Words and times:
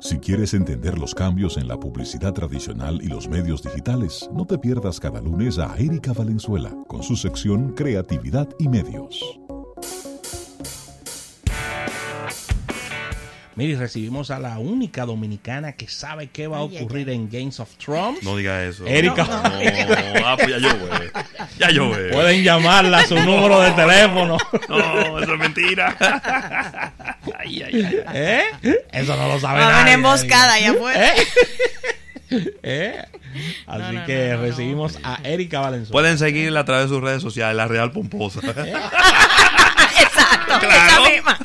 Si 0.00 0.18
quieres 0.18 0.54
entender 0.54 0.98
los 0.98 1.14
cambios 1.14 1.58
en 1.58 1.68
la 1.68 1.78
publicidad 1.78 2.32
tradicional 2.32 3.00
y 3.02 3.08
los 3.08 3.28
medios 3.28 3.62
digitales, 3.62 4.30
no 4.32 4.46
te 4.46 4.56
pierdas 4.56 4.98
cada 4.98 5.20
lunes 5.20 5.58
a 5.58 5.76
Erika 5.76 6.14
Valenzuela 6.14 6.70
con 6.86 7.02
su 7.02 7.16
sección 7.16 7.74
Creatividad 7.74 8.48
y 8.58 8.68
Medios. 8.68 9.20
Mire, 13.56 13.76
recibimos 13.76 14.30
a 14.30 14.38
la 14.38 14.58
única 14.58 15.04
dominicana 15.04 15.72
que 15.72 15.86
sabe 15.86 16.28
qué 16.28 16.46
va 16.46 16.58
a 16.58 16.62
ocurrir 16.62 17.10
en 17.10 17.28
Games 17.28 17.60
of 17.60 17.68
Thrones. 17.76 18.22
No 18.22 18.38
diga 18.38 18.64
eso. 18.64 18.86
Erika. 18.86 19.24
No, 19.24 19.32
ah, 20.24 20.36
pues 20.38 20.48
ya 20.48 20.58
yo. 20.58 20.68
Ya 21.58 21.70
yo. 21.72 21.90
Pueden 21.90 22.42
llamarla 22.42 23.00
a 23.00 23.06
su 23.06 23.16
número 23.16 23.60
de 23.60 23.72
teléfono. 23.72 24.38
No, 24.66 25.18
eso 25.18 25.34
es 25.34 25.38
mentira. 25.38 25.94
Ay, 27.38 27.62
ay, 27.62 28.02
ay. 28.06 28.06
¿Eh? 28.14 28.44
Eso 28.92 29.16
no 29.16 29.28
lo 29.28 29.40
sabe 29.40 29.60
Va 29.60 29.84
a 29.84 29.92
emboscada 29.92 30.54
allá 30.54 30.70
afuera. 30.70 31.08
¿Eh? 31.08 31.26
¿Eh? 32.62 33.04
Así 33.66 33.82
No, 33.82 33.92
no, 33.92 34.06
que 34.06 34.16
no, 34.28 34.34
no, 34.34 34.36
no. 34.36 34.42
recibimos 34.42 34.98
a 35.02 35.18
Erika 35.24 35.60
Valenzuela. 35.60 35.92
Pueden 35.92 36.18
seguirla 36.18 36.60
a 36.60 36.64
través 36.64 36.84
de 36.88 36.94
sus 36.96 37.02
redes 37.02 37.22
sociales, 37.22 37.56
La 37.56 37.66
Real 37.68 37.92
Pomposa. 37.92 38.40
Exacto, 40.00 40.58
Claro. 40.60 41.06
esa 41.06 41.10
misma. 41.10 41.38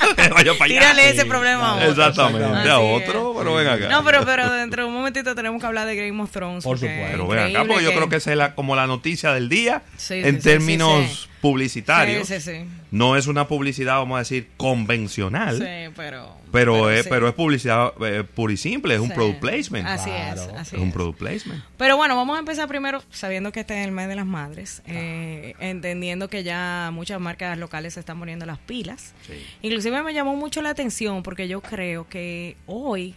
Tírale 0.66 1.10
ese 1.10 1.24
problema 1.26 1.70
a 1.72 1.74
otro. 1.76 1.90
Exactamente. 1.90 2.70
A 2.70 2.78
otro, 2.80 3.34
pero 3.38 3.54
ven 3.54 3.68
acá. 3.68 3.88
No, 3.88 4.04
pero, 4.04 4.24
pero 4.24 4.50
dentro 4.52 4.82
de 4.82 4.88
un 4.88 4.94
momentito 4.94 5.34
tenemos 5.34 5.60
que 5.60 5.66
hablar 5.66 5.86
de 5.86 5.96
Game 5.96 6.20
of 6.22 6.30
Thrones. 6.30 6.64
Por 6.64 6.78
supuesto. 6.78 7.06
Pero 7.10 7.26
ven 7.28 7.56
acá, 7.56 7.64
porque 7.66 7.84
yo 7.84 7.92
creo 7.92 8.08
que 8.08 8.16
esa 8.16 8.30
es 8.32 8.36
la- 8.36 8.54
como 8.54 8.74
la 8.76 8.86
noticia 8.86 9.32
del 9.32 9.48
día 9.48 9.82
Sí, 9.96 10.14
en 10.14 10.36
sí, 10.36 10.42
términos 10.48 11.04
sí, 11.08 11.14
sí. 11.14 11.28
publicitarios. 11.40 12.26
Sí, 12.28 12.40
sí, 12.40 12.50
sí. 12.52 12.64
No 12.96 13.16
es 13.16 13.26
una 13.26 13.46
publicidad, 13.46 13.96
vamos 13.96 14.16
a 14.16 14.18
decir, 14.20 14.48
convencional. 14.56 15.58
Sí, 15.58 15.92
pero... 15.94 16.34
Pero, 16.52 16.90
es, 16.90 17.02
sí. 17.02 17.08
pero 17.10 17.28
es 17.28 17.34
publicidad 17.34 17.92
eh, 18.00 18.24
pura 18.24 18.52
y 18.54 18.56
simple, 18.56 18.94
es 18.94 19.00
un 19.00 19.08
Sí. 19.08 19.14
product 19.14 19.40
placement. 19.40 19.86
Así 19.86 20.08
Claro. 20.08 20.42
es, 20.42 20.48
así 20.54 20.76
es 20.76 20.82
un 20.82 20.92
product 20.92 21.18
placement. 21.18 21.62
Pero 21.76 21.96
bueno, 21.98 22.16
vamos 22.16 22.36
a 22.36 22.38
empezar 22.38 22.66
primero 22.68 23.02
sabiendo 23.10 23.52
que 23.52 23.60
este 23.60 23.78
es 23.80 23.86
el 23.86 23.92
mes 23.92 24.08
de 24.08 24.14
las 24.16 24.24
madres, 24.24 24.82
eh, 24.86 25.54
entendiendo 25.58 26.30
que 26.30 26.44
ya 26.44 26.90
muchas 26.94 27.20
marcas 27.20 27.58
locales 27.58 27.94
se 27.94 28.00
están 28.00 28.18
poniendo 28.18 28.46
las 28.46 28.58
pilas. 28.58 29.12
Inclusive 29.60 30.02
me 30.02 30.14
llamó 30.14 30.34
mucho 30.36 30.62
la 30.62 30.70
atención 30.70 31.22
porque 31.22 31.46
yo 31.48 31.60
creo 31.60 32.08
que 32.08 32.56
hoy 32.66 33.14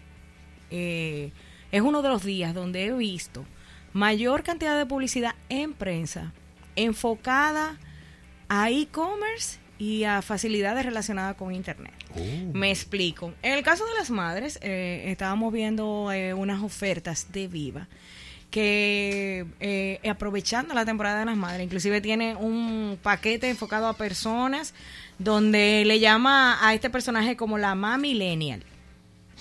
eh, 0.71 1.31
es 1.71 1.81
uno 1.81 2.01
de 2.01 2.09
los 2.09 2.23
días 2.25 2.53
donde 2.53 2.85
he 2.87 2.91
visto 2.91 3.45
mayor 3.93 4.43
cantidad 4.43 4.77
de 4.77 4.85
publicidad 4.85 5.35
en 5.47 5.73
prensa 5.73 6.33
enfocada 6.75 7.77
a 8.49 8.69
e-commerce 8.69 9.59
y 9.79 10.03
a 10.03 10.21
facilidades 10.21 10.85
relacionadas 10.85 11.37
con 11.37 11.55
Internet. 11.55 11.93
Me 12.53 12.69
explico. 12.69 13.33
En 13.41 13.53
el 13.53 13.63
caso 13.63 13.85
de 13.85 13.93
las 13.95 14.11
madres, 14.11 14.59
eh, 14.61 15.05
estábamos 15.07 15.51
viendo 15.53 16.11
eh, 16.11 16.33
unas 16.33 16.61
ofertas 16.61 17.31
de 17.31 17.47
Viva 17.47 17.87
que 18.51 19.45
eh, 19.59 19.99
aprovechando 20.09 20.73
la 20.73 20.83
temporada 20.83 21.19
de 21.19 21.25
las 21.25 21.37
madres, 21.37 21.63
inclusive 21.63 22.01
tiene 22.01 22.35
un 22.35 22.97
paquete 23.01 23.47
enfocado 23.47 23.87
a 23.87 23.93
personas 23.93 24.73
donde 25.19 25.83
le 25.85 25.99
llama 25.99 26.57
a 26.67 26.73
este 26.73 26.89
personaje 26.89 27.37
como 27.37 27.57
la 27.59 27.75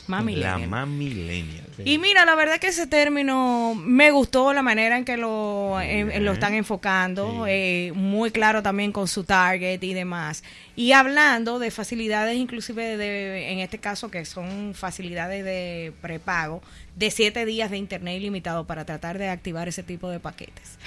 millennial. 0.09 0.61
La 0.63 0.67
más 0.67 0.89
millennial. 0.89 1.65
Y 1.85 1.99
mira, 1.99 2.25
la 2.25 2.35
verdad 2.35 2.59
que 2.59 2.69
ese 2.69 2.87
término 2.87 3.75
me 3.77 4.11
gustó 4.11 4.53
la 4.53 4.63
manera 4.63 4.99
en 4.99 5.05
que 5.05 5.17
lo, 5.17 5.81
en 5.81 6.25
lo 6.25 6.33
están 6.33 6.55
enfocando, 6.55 7.47
eh, 7.47 7.93
muy 7.95 8.31
claro 8.31 8.63
también 8.63 8.91
con 8.91 9.07
su 9.07 9.25
target 9.25 9.83
y 9.83 9.95
demás. 9.95 10.43
Y 10.75 10.93
hablando 10.93 11.59
de 11.59 11.71
facilidades, 11.71 12.37
inclusive 12.37 12.97
de, 12.97 13.53
en 13.53 13.61
este 13.61 13.79
caso 13.79 14.11
que 14.11 14.25
son 14.25 14.75
facilidades 14.75 15.45
de 15.45 15.93
prepago, 16.03 16.63
de 16.97 17.11
siete 17.11 17.45
días 17.45 17.71
de 17.71 17.79
internet 17.79 18.17
ilimitado 18.17 18.67
para 18.67 18.85
tratar 18.85 19.19
de 19.19 19.29
activar 19.29 19.69
ese 19.69 19.83
tipo 19.83 20.11
de 20.11 20.19
paquetes. 20.19 20.79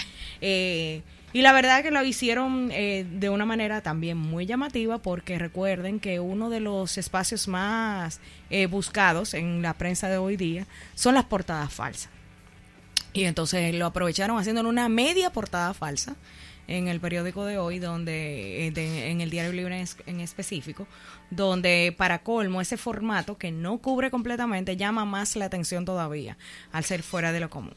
Eh, 0.42 1.02
y 1.34 1.42
la 1.42 1.54
verdad 1.54 1.84
que 1.84 1.92
lo 1.92 2.04
hicieron 2.04 2.70
eh, 2.72 3.06
de 3.10 3.30
una 3.30 3.46
manera 3.46 3.82
también 3.82 4.18
muy 4.18 4.46
llamativa 4.46 4.98
porque 4.98 5.40
recuerden 5.40 6.00
que 6.00 6.20
uno 6.20 6.50
de 6.50 6.60
los 6.60 6.98
espacios 6.98 7.48
más 7.48 8.20
eh, 8.50 8.66
buscados 8.66 9.34
en 9.34 9.62
la 9.62 9.74
prensa 9.74 10.10
de 10.10 10.18
hoy 10.18 10.38
día 10.38 10.68
son 10.96 11.16
las 11.16 11.26
portadas 11.26 11.74
falsas. 11.74 12.10
Y 13.14 13.26
entonces 13.26 13.76
lo 13.76 13.86
aprovecharon 13.86 14.38
haciendo 14.38 14.68
una 14.68 14.88
media 14.88 15.32
portada 15.32 15.74
falsa 15.74 16.16
en 16.78 16.88
el 16.88 17.00
periódico 17.00 17.46
de 17.46 17.58
hoy, 17.58 17.80
donde 17.80 18.68
eh, 18.68 18.72
de- 18.72 19.10
en 19.12 19.22
el 19.22 19.30
Diario 19.30 19.52
Libre 19.52 19.76
en, 19.78 19.82
es- 19.84 19.98
en 20.06 20.20
específico, 20.22 20.88
donde 21.30 21.94
para 21.98 22.24
colmo 22.24 22.60
ese 22.62 22.78
formato 22.78 23.38
que 23.38 23.52
no 23.52 23.78
cubre 23.78 24.12
completamente 24.12 24.76
llama 24.78 25.06
más 25.06 25.36
la 25.36 25.46
atención 25.46 25.86
todavía 25.86 26.38
al 26.72 26.84
ser 26.84 27.04
fuera 27.04 27.32
de 27.32 27.40
lo 27.40 27.50
común. 27.50 27.74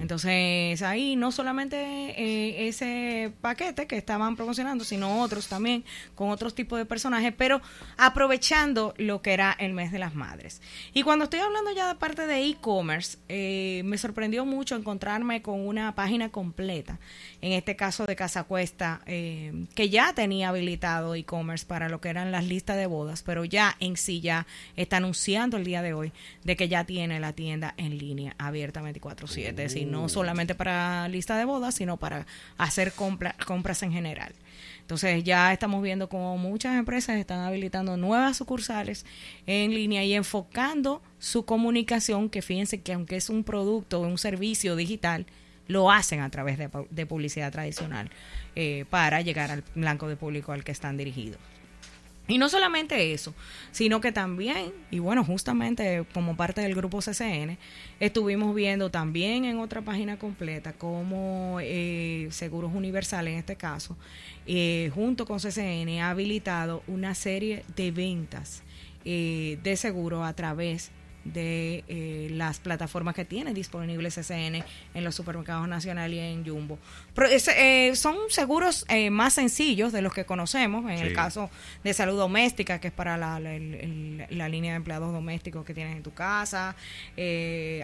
Entonces 0.00 0.82
ahí 0.82 1.16
no 1.16 1.32
solamente 1.32 1.76
eh, 1.76 2.68
ese 2.68 3.32
paquete 3.40 3.86
que 3.86 3.96
estaban 3.96 4.36
promocionando, 4.36 4.84
sino 4.84 5.20
otros 5.22 5.48
también 5.48 5.84
con 6.14 6.30
otros 6.30 6.54
tipos 6.54 6.78
de 6.78 6.84
personajes, 6.86 7.34
pero 7.36 7.60
aprovechando 7.96 8.94
lo 8.98 9.22
que 9.22 9.32
era 9.32 9.52
el 9.58 9.72
mes 9.72 9.90
de 9.92 9.98
las 9.98 10.14
madres. 10.14 10.60
Y 10.92 11.02
cuando 11.02 11.24
estoy 11.24 11.40
hablando 11.40 11.72
ya 11.72 11.88
de 11.88 11.94
parte 11.96 12.26
de 12.26 12.44
e-commerce, 12.46 13.18
eh, 13.28 13.82
me 13.84 13.98
sorprendió 13.98 14.44
mucho 14.44 14.76
encontrarme 14.76 15.42
con 15.42 15.60
una 15.66 15.94
página 15.94 16.30
completa, 16.30 16.98
en 17.40 17.52
este 17.52 17.74
caso 17.76 18.06
de 18.06 18.14
Casa 18.16 18.31
Cuesta, 18.44 19.00
eh, 19.06 19.66
que 19.74 19.88
ya 19.90 20.12
tenía 20.14 20.48
habilitado 20.48 21.14
e-commerce 21.14 21.66
para 21.66 21.88
lo 21.88 22.00
que 22.00 22.08
eran 22.08 22.32
las 22.32 22.44
listas 22.44 22.76
de 22.76 22.86
bodas, 22.86 23.22
pero 23.22 23.44
ya 23.44 23.76
en 23.80 23.96
sí 23.96 24.20
ya 24.20 24.46
está 24.76 24.96
anunciando 24.96 25.56
el 25.56 25.64
día 25.64 25.82
de 25.82 25.92
hoy 25.92 26.12
de 26.44 26.56
que 26.56 26.68
ya 26.68 26.84
tiene 26.84 27.20
la 27.20 27.32
tienda 27.32 27.74
en 27.76 27.98
línea 27.98 28.34
abierta 28.38 28.80
24/7, 28.82 29.48
es 29.50 29.56
decir, 29.56 29.86
no 29.86 30.08
solamente 30.08 30.54
para 30.54 31.06
lista 31.08 31.36
de 31.36 31.44
bodas, 31.44 31.74
sino 31.74 31.96
para 31.98 32.26
hacer 32.58 32.92
compra- 32.92 33.36
compras 33.46 33.82
en 33.82 33.92
general. 33.92 34.32
Entonces 34.80 35.22
ya 35.24 35.52
estamos 35.52 35.82
viendo 35.82 36.08
como 36.08 36.36
muchas 36.38 36.76
empresas 36.76 37.16
están 37.16 37.40
habilitando 37.40 37.96
nuevas 37.96 38.36
sucursales 38.36 39.06
en 39.46 39.74
línea 39.74 40.04
y 40.04 40.14
enfocando 40.14 41.00
su 41.18 41.44
comunicación, 41.44 42.28
que 42.28 42.42
fíjense 42.42 42.80
que 42.82 42.92
aunque 42.92 43.16
es 43.16 43.30
un 43.30 43.44
producto 43.44 44.00
o 44.00 44.06
un 44.06 44.18
servicio 44.18 44.74
digital, 44.76 45.26
lo 45.68 45.90
hacen 45.90 46.20
a 46.20 46.30
través 46.30 46.58
de, 46.58 46.70
pu- 46.70 46.88
de 46.90 47.06
publicidad 47.06 47.52
tradicional 47.52 48.10
eh, 48.56 48.84
para 48.90 49.20
llegar 49.20 49.50
al 49.50 49.64
blanco 49.74 50.08
de 50.08 50.16
público 50.16 50.52
al 50.52 50.64
que 50.64 50.72
están 50.72 50.96
dirigidos. 50.96 51.38
Y 52.28 52.38
no 52.38 52.48
solamente 52.48 53.12
eso, 53.12 53.34
sino 53.72 54.00
que 54.00 54.12
también, 54.12 54.72
y 54.92 55.00
bueno, 55.00 55.24
justamente 55.24 56.04
como 56.14 56.36
parte 56.36 56.60
del 56.60 56.74
grupo 56.74 57.00
CCN, 57.00 57.58
estuvimos 57.98 58.54
viendo 58.54 58.90
también 58.90 59.44
en 59.44 59.58
otra 59.58 59.82
página 59.82 60.16
completa 60.18 60.72
como 60.72 61.58
eh, 61.60 62.28
Seguros 62.30 62.72
Universal 62.74 63.26
en 63.26 63.38
este 63.38 63.56
caso, 63.56 63.96
eh, 64.46 64.90
junto 64.94 65.26
con 65.26 65.40
CCN, 65.40 65.98
ha 66.00 66.10
habilitado 66.10 66.84
una 66.86 67.14
serie 67.16 67.64
de 67.74 67.90
ventas 67.90 68.62
de 69.04 69.74
seguro 69.76 70.24
a 70.24 70.32
través 70.32 70.92
de 71.24 71.84
eh, 71.86 72.28
las 72.32 72.58
plataformas 72.58 73.14
que 73.14 73.24
tiene 73.24 73.54
disponibles 73.54 74.14
CCN 74.16 74.64
en 74.94 75.04
los 75.04 75.14
supermercados 75.14 75.68
nacionales 75.68 76.16
y 76.16 76.18
en 76.18 76.44
Jumbo. 76.44 76.78
Pero 77.14 77.28
eh, 77.28 77.94
son 77.94 78.16
seguros 78.28 78.84
eh, 78.88 79.10
más 79.10 79.34
sencillos 79.34 79.92
de 79.92 80.02
los 80.02 80.12
que 80.12 80.24
conocemos, 80.24 80.84
en 80.90 80.98
el 80.98 81.12
caso 81.12 81.48
de 81.84 81.94
salud 81.94 82.16
doméstica, 82.16 82.80
que 82.80 82.88
es 82.88 82.92
para 82.92 83.16
la, 83.16 83.38
la- 83.38 83.54
el- 83.54 84.26
la 84.30 84.48
línea 84.48 84.72
de 84.72 84.76
empleados 84.78 85.12
domésticos 85.12 85.64
que 85.64 85.74
tienes 85.74 85.96
en 85.96 86.02
tu 86.02 86.12
casa, 86.12 86.74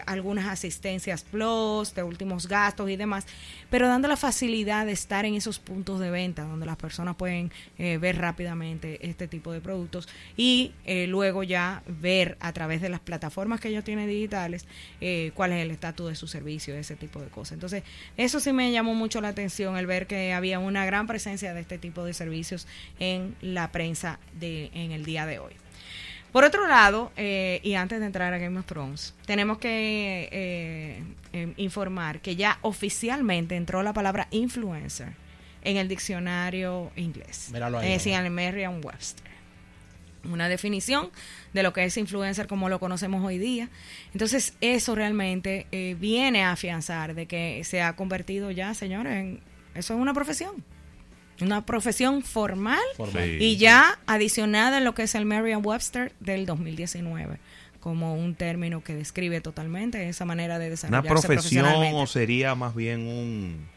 algunas 0.05 0.47
asistencias 0.47 1.23
plus, 1.23 1.93
de 1.95 2.03
últimos 2.03 2.47
gastos 2.47 2.89
y 2.89 2.95
demás, 2.95 3.25
pero 3.69 3.87
dando 3.87 4.07
la 4.07 4.17
facilidad 4.17 4.85
de 4.85 4.91
estar 4.91 5.25
en 5.25 5.35
esos 5.35 5.59
puntos 5.59 5.99
de 5.99 6.09
venta 6.11 6.43
donde 6.43 6.65
las 6.65 6.77
personas 6.77 7.15
pueden 7.15 7.51
ver 7.77 8.17
rápidamente 8.17 8.99
este 9.07 9.27
tipo 9.27 9.51
de 9.51 9.61
productos 9.61 10.07
y 10.35 10.71
luego 11.07 11.43
ya 11.43 11.83
ver 11.87 12.37
a 12.41 12.51
través 12.53 12.81
de 12.81 12.89
las 12.89 12.99
plataformas 12.99 13.28
que 13.59 13.69
ellos 13.69 13.83
tienen 13.83 14.07
digitales 14.07 14.65
eh, 15.01 15.31
cuál 15.33 15.51
es 15.53 15.63
el 15.63 15.71
estatus 15.71 16.09
de 16.09 16.15
su 16.15 16.27
servicio, 16.27 16.75
ese 16.75 16.95
tipo 16.95 17.19
de 17.21 17.27
cosas. 17.27 17.53
Entonces, 17.53 17.83
eso 18.17 18.39
sí 18.39 18.53
me 18.53 18.71
llamó 18.71 18.93
mucho 18.93 19.21
la 19.21 19.29
atención 19.29 19.77
el 19.77 19.85
ver 19.85 20.07
que 20.07 20.33
había 20.33 20.59
una 20.59 20.85
gran 20.85 21.07
presencia 21.07 21.53
de 21.53 21.61
este 21.61 21.77
tipo 21.77 22.03
de 22.03 22.13
servicios 22.13 22.67
en 22.99 23.35
la 23.41 23.71
prensa 23.71 24.19
de, 24.39 24.69
en 24.73 24.91
el 24.91 25.05
día 25.05 25.25
de 25.25 25.39
hoy. 25.39 25.53
Por 26.31 26.43
otro 26.43 26.67
lado, 26.67 27.11
eh, 27.17 27.59
y 27.63 27.73
antes 27.73 27.99
de 27.99 28.05
entrar 28.05 28.33
a 28.33 28.37
Game 28.37 28.59
of 28.59 28.65
Thrones, 28.65 29.15
tenemos 29.25 29.57
que 29.57 30.29
eh, 30.31 31.03
eh, 31.33 31.53
informar 31.57 32.19
que 32.21 32.35
ya 32.35 32.59
oficialmente 32.61 33.55
entró 33.55 33.81
la 33.81 33.93
palabra 33.93 34.27
influencer 34.29 35.13
en 35.63 35.77
el 35.77 35.87
diccionario 35.87 36.91
inglés. 36.95 37.49
Míralo 37.51 37.79
ahí, 37.79 37.87
Es 37.87 37.93
decir, 37.93 38.11
mamá. 38.13 38.19
en 38.19 38.25
el 38.27 38.31
Merriam-Webster. 38.31 39.28
Una 40.23 40.49
definición 40.49 41.09
de 41.53 41.63
lo 41.63 41.71
que 41.73 41.85
es 41.85 41.95
influencer 41.97 42.47
como 42.47 42.69
lo 42.69 42.79
conocemos 42.79 43.23
hoy 43.23 43.37
día. 43.37 43.69
Entonces, 44.13 44.53
eso 44.61 44.95
realmente 44.95 45.67
eh, 45.71 45.95
viene 45.99 46.43
a 46.43 46.51
afianzar 46.51 47.15
de 47.15 47.25
que 47.25 47.63
se 47.63 47.81
ha 47.81 47.95
convertido 47.95 48.51
ya, 48.51 48.73
señores, 48.73 49.13
en, 49.13 49.39
eso 49.75 49.93
es 49.93 49.99
una 49.99 50.13
profesión. 50.13 50.63
Una 51.41 51.65
profesión 51.65 52.21
formal 52.21 52.79
Formal. 52.97 53.23
Sí. 53.23 53.37
y 53.39 53.57
ya 53.57 53.97
adicionada 54.07 54.79
en 54.79 54.83
lo 54.83 54.93
que 54.93 55.03
es 55.03 55.15
el 55.15 55.25
Merriam-Webster 55.25 56.11
del 56.19 56.45
2019 56.45 57.39
como 57.79 58.13
un 58.15 58.35
término 58.35 58.83
que 58.83 58.93
describe 58.93 59.41
totalmente 59.41 60.09
esa 60.09 60.25
manera 60.25 60.59
de 60.59 60.69
desarrollarse 60.69 61.07
Una 61.07 61.21
profesión 61.21 61.63
profesionalmente. 61.63 62.01
o 62.01 62.07
sería 62.07 62.55
más 62.55 62.75
bien 62.75 63.07
un... 63.07 63.67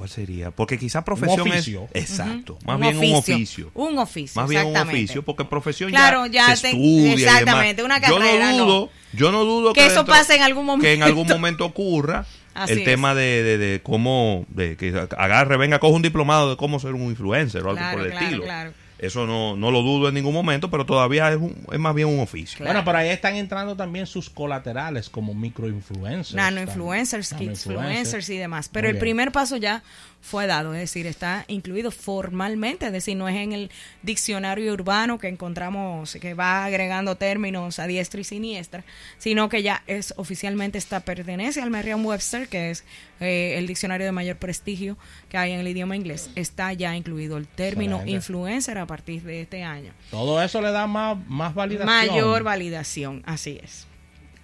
¿Cuál 0.00 0.08
sería? 0.08 0.50
Porque 0.50 0.78
quizá 0.78 1.04
profesión 1.04 1.42
oficio. 1.50 1.86
es... 1.92 2.04
Exacto. 2.10 2.54
Ujú. 2.54 2.64
Más 2.64 2.76
Un 2.76 2.80
bien 2.80 2.96
un 2.96 3.14
oficio. 3.16 3.34
oficio. 3.36 3.70
Un 3.74 3.98
oficio, 3.98 4.40
Más 4.40 4.48
bien 4.48 4.66
un 4.68 4.76
oficio, 4.78 5.22
porque 5.22 5.44
profesión 5.44 5.90
Claro, 5.90 6.24
ya, 6.24 6.48
ya 6.48 6.56
se 6.56 6.62
te- 6.62 6.68
estudia 6.68 7.12
y 7.12 7.16
demás. 7.18 7.20
exactamente, 7.40 7.82
una 7.82 8.00
Yo 8.00 8.14
carrera, 8.16 8.50
no 8.52 8.56
no. 8.56 8.64
dudo, 8.64 8.90
yo 9.12 9.30
no 9.30 9.44
dudo 9.44 9.74
Que 9.74 9.84
eso 9.84 9.96
dentro- 9.96 10.14
pase 10.14 10.36
en 10.36 10.42
algún 10.42 10.80
Que 10.80 10.94
en 10.94 11.02
algún 11.02 11.24
momento. 11.24 11.34
momento 11.34 11.64
ocurra 11.66 12.24
Así 12.54 12.72
el 12.72 12.78
es. 12.78 12.84
tema 12.86 13.14
de, 13.14 13.42
de, 13.42 13.58
de 13.58 13.80
cómo, 13.82 14.46
de 14.48 14.78
que 14.78 15.06
agarre, 15.18 15.58
venga, 15.58 15.78
coja 15.80 15.94
un 15.96 16.00
diplomado 16.00 16.48
de 16.48 16.56
cómo 16.56 16.80
ser 16.80 16.94
un 16.94 17.02
influencer 17.02 17.60
o 17.62 17.68
algo 17.68 17.76
Claro, 17.76 17.98
por 17.98 18.06
el 18.06 18.12
claro, 18.12 18.24
estilo. 18.26 18.44
claro. 18.44 18.72
Eso 19.02 19.26
no, 19.26 19.56
no 19.56 19.70
lo 19.70 19.80
dudo 19.82 20.08
en 20.08 20.14
ningún 20.14 20.34
momento, 20.34 20.70
pero 20.70 20.84
todavía 20.84 21.30
es, 21.32 21.38
un- 21.38 21.56
es 21.72 21.78
más 21.78 21.94
bien 21.94 22.06
un 22.08 22.20
oficio. 22.20 22.58
Claro. 22.58 22.72
Bueno, 22.72 22.84
por 22.84 22.96
ahí 22.96 23.08
están 23.08 23.34
entrando 23.36 23.74
también 23.74 24.06
sus 24.06 24.28
colaterales 24.28 25.08
como 25.08 25.32
microinfluencers. 25.34 26.34
Nano 26.34 26.56
también. 26.56 26.68
influencers, 26.68 27.32
Nano 27.32 27.38
kids 27.44 27.50
influencers. 27.60 27.86
influencers 27.88 28.28
y 28.30 28.36
demás. 28.36 28.68
Pero 28.68 28.84
Muy 28.84 28.88
el 28.90 28.94
bien. 28.96 29.00
primer 29.00 29.32
paso 29.32 29.56
ya 29.56 29.82
fue 30.20 30.46
dado, 30.46 30.74
es 30.74 30.80
decir, 30.80 31.06
está 31.06 31.44
incluido 31.48 31.90
formalmente, 31.90 32.86
es 32.86 32.92
decir, 32.92 33.16
no 33.16 33.28
es 33.28 33.36
en 33.36 33.52
el 33.52 33.70
diccionario 34.02 34.72
urbano 34.72 35.18
que 35.18 35.28
encontramos, 35.28 36.14
que 36.20 36.34
va 36.34 36.64
agregando 36.64 37.16
términos 37.16 37.78
a 37.78 37.86
diestra 37.86 38.20
y 38.20 38.24
siniestra, 38.24 38.84
sino 39.18 39.48
que 39.48 39.62
ya 39.62 39.82
es 39.86 40.14
oficialmente 40.16 40.78
está 40.78 41.00
pertenece 41.00 41.62
al 41.62 41.70
Merriam-Webster, 41.70 42.48
que 42.48 42.70
es 42.70 42.84
eh, 43.20 43.54
el 43.56 43.66
diccionario 43.66 44.06
de 44.06 44.12
mayor 44.12 44.36
prestigio 44.36 44.96
que 45.28 45.38
hay 45.38 45.52
en 45.52 45.60
el 45.60 45.68
idioma 45.68 45.96
inglés. 45.96 46.30
Está 46.36 46.72
ya 46.72 46.94
incluido 46.94 47.36
el 47.36 47.48
término 47.48 48.02
influencer 48.06 48.78
a 48.78 48.86
partir 48.86 49.22
de 49.22 49.42
este 49.42 49.62
año. 49.62 49.92
Todo 50.10 50.42
eso 50.42 50.60
le 50.60 50.70
da 50.70 50.86
más, 50.86 51.16
más 51.28 51.54
validación. 51.54 51.88
Mayor 51.94 52.42
validación, 52.42 53.22
así 53.26 53.58
es. 53.62 53.89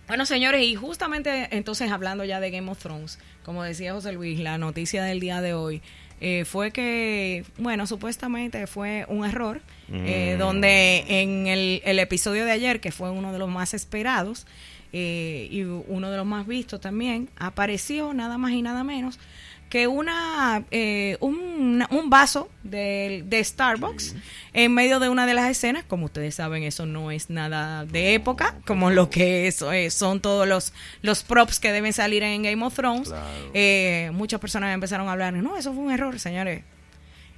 Bueno, 0.07 0.25
señores, 0.25 0.63
y 0.63 0.77
justamente 0.77 1.49
entonces 1.51 1.91
hablando 1.91 2.25
ya 2.25 2.39
de 2.41 2.51
Game 2.51 2.71
of 2.71 2.79
Thrones, 2.79 3.19
como 3.45 3.63
decía 3.65 3.93
José 3.93 4.13
Luis, 4.13 4.39
la 4.39 4.57
noticia 4.57 5.03
del 5.03 5.19
día 5.19 5.41
de 5.41 5.53
hoy 5.55 5.83
eh, 6.21 6.45
fue 6.47 6.71
que, 6.71 7.45
bueno, 7.59 7.87
supuestamente 7.87 8.67
fue 8.67 9.05
un 9.09 9.25
error, 9.27 9.61
eh, 9.93 10.35
Mm. 10.35 10.39
donde 10.39 11.05
en 11.09 11.47
el, 11.49 11.83
el 11.85 11.99
episodio 11.99 12.45
de 12.45 12.53
ayer, 12.53 12.81
que 12.81 12.93
fue 12.93 13.11
uno 13.11 13.33
de 13.33 13.39
los 13.39 13.49
más 13.51 13.75
esperados 13.75 14.47
eh, 14.93 15.49
y 15.51 15.63
uno 15.65 16.11
de 16.11 16.17
los 16.17 16.25
más 16.27 16.47
vistos 16.47 16.81
también, 16.81 17.29
apareció 17.37 18.15
nada 18.15 18.39
más 18.39 18.53
y 18.53 18.63
nada 18.63 18.85
menos 18.85 19.19
que 19.69 19.87
una 19.89 20.65
eh, 20.71 21.17
un, 21.21 21.85
un 21.91 22.11
vaso 22.11 22.49
de, 22.63 23.25
de 23.27 23.43
Starbucks 23.43 24.15
en 24.53 24.73
medio 24.73 25.01
de 25.01 25.09
una 25.09 25.27
de 25.27 25.35
las 25.35 25.51
escenas. 25.51 25.85
Como 25.85 26.07
ustedes 26.07 26.35
saben, 26.37 26.63
eso 26.63 26.87
no 26.87 27.11
es 27.11 27.31
nada 27.31 27.85
de 27.85 28.15
época, 28.15 28.55
como 28.67 28.91
lo 28.91 29.11
que 29.11 29.47
es, 29.49 29.63
eh, 29.63 29.91
son 29.91 30.21
todos 30.21 30.47
los, 30.47 30.73
los 31.03 31.23
props 31.25 31.59
que 31.61 31.73
deben 31.73 31.93
salir 31.93 32.23
en 32.23 32.43
Game 32.43 32.65
of 32.65 32.75
Thrones. 32.75 33.13
Eh, 33.55 34.11
muchas 34.13 34.41
personas 34.41 34.73
empezaron 34.73 35.09
a 35.09 35.13
hablar, 35.13 35.33
no, 35.35 35.57
eso 35.57 35.73
fue 35.73 35.83
un 35.83 35.91
error, 35.93 36.19
señores. 36.19 36.63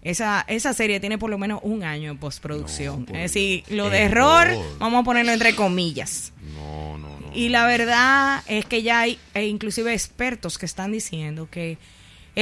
Esa, 0.03 0.45
esa 0.47 0.73
serie 0.75 1.01
tiene 1.01 1.19
por 1.19 1.29
lo 1.29 1.39
menos 1.39 1.61
un 1.65 1.83
año 1.83 2.11
en 2.11 2.19
postproducción. 2.19 3.05
por 3.05 3.17
es 3.17 3.23
decir, 3.35 3.65
lo 3.69 3.91
de 3.91 4.03
error, 4.03 4.47
Error. 4.47 4.65
vamos 4.79 5.01
a 5.01 5.05
ponerlo 5.05 5.33
entre 5.33 5.57
comillas. 5.57 6.33
No, 6.55 6.99
no, 6.99 7.09
no. 7.21 7.31
Y 7.35 7.49
la 7.49 7.67
verdad 7.67 8.43
es 8.47 8.65
que 8.65 8.83
ya 8.83 9.01
hay 9.01 9.19
e 9.35 9.47
inclusive 9.47 9.93
expertos 9.93 10.57
que 10.57 10.67
están 10.67 10.93
diciendo 10.93 11.49
que 11.51 11.79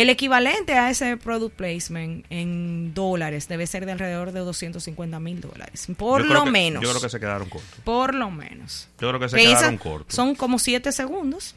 el 0.02 0.10
equivalente 0.10 0.74
a 0.74 0.90
ese 0.90 1.16
product 1.16 1.56
placement 1.56 2.24
en 2.30 2.92
dólares 2.94 3.48
debe 3.48 3.66
ser 3.66 3.86
de 3.86 3.92
alrededor 3.92 4.32
de 4.32 4.40
250 4.40 5.18
mil 5.20 5.40
dólares. 5.40 5.86
Por 5.96 6.24
lo 6.26 6.44
que- 6.44 6.50
menos. 6.50 6.82
Yo 6.82 6.90
creo 6.90 7.00
que 7.02 7.08
se 7.08 7.18
quedaron 7.20 7.48
cortos. 7.48 7.80
Por 7.84 8.14
lo 8.14 8.30
menos. 8.30 8.88
Yo 9.00 9.08
creo 9.08 9.20
que 9.20 9.28
se 9.28 9.36
Que 9.36 9.42
quedaron 9.44 9.78
cortos. 9.78 10.14
Son 10.14 10.34
como 10.34 10.58
7 10.58 10.92
segundos 10.92 11.54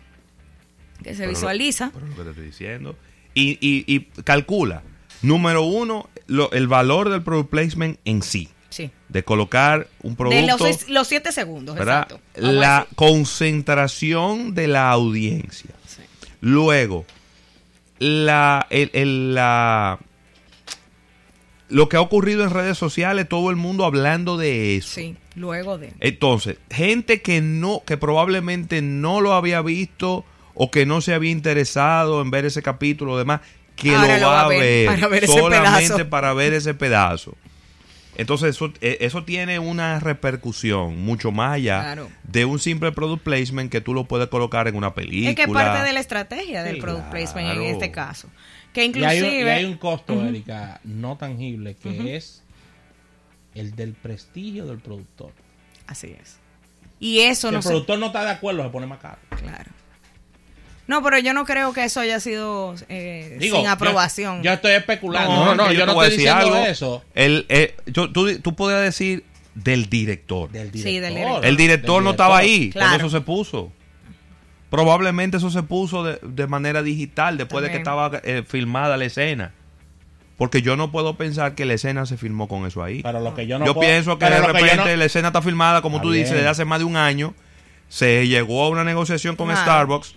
que 1.03 1.11
se 1.11 1.17
Pero 1.19 1.31
lo- 1.31 1.37
visualiza. 1.37 1.91
Pero 1.93 2.05
es 2.05 2.11
lo 2.11 2.17
que 2.17 2.23
te 2.23 2.29
estoy 2.31 2.45
diciendo. 2.45 2.95
Y, 3.33 3.51
y, 3.61 3.83
y 3.87 4.01
calcula, 4.23 4.83
número 5.21 5.63
uno, 5.63 6.09
lo- 6.27 6.51
el 6.51 6.67
valor 6.67 7.09
del 7.09 7.21
product 7.23 7.49
placement 7.49 7.99
en 8.05 8.21
sí. 8.21 8.49
sí. 8.69 8.89
De 9.09 9.23
colocar 9.23 9.87
un 10.03 10.11
De 10.11 10.17
producto, 10.17 10.65
los, 10.67 10.87
los 10.89 11.07
7 11.07 11.31
segundos, 11.31 11.75
¿verdad? 11.75 12.03
exacto. 12.03 12.21
Vamos 12.39 12.55
La 12.55 12.87
concentración 12.95 14.53
de 14.55 14.67
la 14.67 14.91
audiencia. 14.91 15.71
Sí. 15.87 16.01
Luego, 16.41 17.05
la, 17.99 18.65
el, 18.69 18.89
el- 18.93 19.35
la, 19.35 19.99
lo 21.69 21.87
que 21.87 21.97
ha 21.97 22.01
ocurrido 22.01 22.43
en 22.43 22.49
redes 22.49 22.77
sociales, 22.77 23.29
todo 23.29 23.49
el 23.51 23.55
mundo 23.55 23.85
hablando 23.85 24.37
de 24.37 24.77
eso. 24.77 24.89
Sí, 24.95 25.15
luego 25.35 25.77
de. 25.77 25.93
Entonces, 25.99 26.57
gente 26.71 27.21
que 27.21 27.41
no, 27.41 27.83
que 27.85 27.95
probablemente 27.97 28.81
no 28.81 29.21
lo 29.21 29.33
había 29.33 29.61
visto 29.61 30.25
o 30.55 30.71
que 30.71 30.85
no 30.87 31.01
se 31.01 31.13
había 31.13 31.29
interesado 31.31 32.21
en 32.21 32.31
ver 32.31 32.45
ese 32.45 32.63
capítulo 32.63 33.13
o 33.13 33.17
demás, 33.17 33.41
que 33.75 33.95
Ahora 33.95 34.15
lo 34.15 34.21
lo 34.25 34.27
va 34.31 34.41
a 34.41 34.47
ver 34.47 34.59
ver, 34.59 34.85
para 34.87 35.07
ver 35.07 35.23
ese 35.23 35.33
solamente 35.39 35.87
pedazo. 35.93 36.09
para 36.09 36.33
ver 36.33 36.53
ese 36.53 36.73
pedazo. 36.73 37.35
Entonces, 38.19 38.49
eso, 38.55 38.73
eh, 38.81 38.97
eso 39.01 39.23
tiene 39.23 39.59
una 39.59 39.99
repercusión 39.99 40.99
mucho 41.03 41.31
más 41.31 41.53
allá 41.53 41.81
Claro. 41.81 42.09
de 42.23 42.43
un 42.45 42.59
simple 42.59 42.91
product 42.91 43.23
placement 43.23 43.71
que 43.71 43.79
tú 43.81 43.93
lo 43.93 44.05
puedes 44.05 44.27
colocar 44.27 44.67
en 44.67 44.75
una 44.75 44.93
película. 44.93 45.29
Es 45.29 45.35
que 45.35 45.43
es 45.43 45.47
parte 45.49 45.83
de 45.83 45.93
la 45.93 45.99
estrategia 46.01 46.63
del 46.63 46.75
Sí, 46.75 46.81
product 46.81 47.09
placement 47.11 47.49
en 47.57 47.61
este 47.63 47.91
caso. 47.91 48.29
Que 48.73 48.81
Y 48.81 48.83
hay, 48.83 48.89
inclusive... 49.19 49.41
un, 49.41 49.47
y 49.47 49.49
hay 49.51 49.65
un 49.65 49.77
costo, 49.77 50.25
Erika, 50.25 50.81
no 50.83 51.17
tangible, 51.17 51.75
que 51.75 52.15
es 52.17 52.43
el 53.55 53.75
del 53.75 53.93
prestigio 53.93 54.65
del 54.65 54.79
productor. 54.79 55.31
Así 55.87 56.15
es. 56.21 56.37
Y 56.99 57.21
eso 57.21 57.47
Si 57.47 57.51
no 57.53 57.59
el 57.59 57.63
se... 57.63 57.69
productor 57.69 57.99
no 57.99 58.07
está 58.07 58.23
de 58.25 58.31
acuerdo, 58.31 58.63
se 58.63 58.69
pone 58.69 58.85
más 58.85 58.99
caro. 58.99 59.17
Claro. 59.41 59.71
No, 60.89 61.03
pero 61.03 61.19
yo 61.19 61.33
no 61.35 61.45
creo 61.45 61.71
que 61.71 61.83
eso 61.83 61.99
haya 61.99 62.19
sido 62.19 62.73
eh, 62.89 63.37
Digo, 63.39 63.57
sin 63.57 63.65
yo- 63.65 63.71
aprobación. 63.71 64.41
Yo, 64.41 64.51
estoy 64.53 64.71
especulando. 64.71 65.33
No, 65.45 65.53
no, 65.55 65.67
que 65.67 65.75
yo, 65.75 65.81
te 65.81 65.85
no 65.85 65.91
estoy 65.91 66.05
decir 66.09 66.19
diciendo 66.25 66.55
algo. 66.55 66.65
eso. 66.65 67.03
El, 67.13 67.45
eh, 67.49 67.75
yo- 67.85 68.11
tú, 68.11 68.39
tú 68.39 68.55
podías 68.55 68.81
decir 68.81 69.23
del 69.53 69.87
director. 69.87 70.49
Del 70.49 70.71
Sí, 70.73 70.99
del 70.99 71.13
director. 71.13 71.45
El 71.45 71.57
director 71.57 71.95
Del 71.97 72.03
no 72.05 72.09
estaba 72.11 72.37
ahí 72.39 72.71
Claro. 72.71 72.89
cuando 72.89 73.07
eso 73.07 73.17
se 73.17 73.23
puso. 73.23 73.71
Probablemente 74.69 75.37
eso 75.37 75.49
se 75.49 75.63
puso 75.63 76.03
de, 76.03 76.19
de 76.21 76.47
manera 76.47 76.83
digital 76.83 77.37
después 77.37 77.63
de 77.63 77.71
que 77.71 77.77
estaba 77.77 78.11
eh, 78.23 78.43
filmada 78.47 78.97
la 78.97 79.05
escena. 79.05 79.51
Porque 80.37 80.61
yo 80.61 80.75
no 80.77 80.91
puedo 80.91 81.17
pensar 81.17 81.53
que 81.55 81.65
la 81.65 81.73
escena 81.73 82.05
se 82.05 82.15
filmó 82.17 82.47
con 82.47 82.65
eso 82.65 82.81
ahí. 82.83 83.01
Pero 83.03 83.19
lo 83.19 83.35
que 83.35 83.45
yo 83.45 83.59
no 83.59 83.65
yo 83.65 83.73
puedo- 83.73 83.87
pienso 83.89 84.17
que 84.19 84.25
de 84.25 84.31
que 84.31 84.37
yo 84.41 84.47
repente 84.47 84.75
no- 84.91 84.95
la 84.95 85.05
escena 85.05 85.27
está 85.29 85.41
filmada, 85.41 85.81
como 85.81 85.97
Está 85.97 86.03
tú 86.03 86.11
dices, 86.11 86.29
bien. 86.31 86.37
desde 86.37 86.49
hace 86.49 86.65
más 86.65 86.79
de 86.79 86.85
un 86.85 86.95
año. 86.97 87.33
Se 87.89 88.27
llegó 88.27 88.63
a 88.63 88.69
una 88.69 88.83
negociación 88.83 89.35
con 89.35 89.47
Claro. 89.47 89.61
Starbucks. 89.61 90.15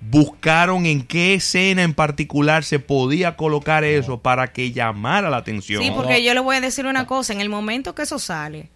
Buscaron 0.00 0.84
en 0.84 1.02
qué 1.02 1.34
escena 1.34 1.82
en 1.82 1.94
particular 1.94 2.62
se 2.64 2.78
podía 2.78 3.36
colocar 3.36 3.84
eso 3.84 4.20
para 4.20 4.52
que 4.52 4.70
llamara 4.72 5.30
la 5.30 5.38
atención. 5.38 5.82
Sí, 5.82 5.90
porque 5.94 6.22
yo 6.22 6.34
le 6.34 6.40
voy 6.40 6.56
a 6.56 6.60
decir 6.60 6.86
una 6.86 7.06
cosa. 7.06 7.32
En 7.32 7.40
el 7.40 7.48
momento 7.48 7.94
que 7.94 8.02
eso 8.02 8.18
sale, 8.18 8.68